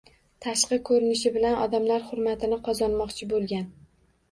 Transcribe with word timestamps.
Tashqi 0.45 0.79
ko‘rinishi 0.89 1.33
bilan 1.35 1.59
odamlar 1.67 2.09
hurmatini 2.09 2.61
qozonmoqchi 2.71 3.31
bo‘lgan 3.37 3.73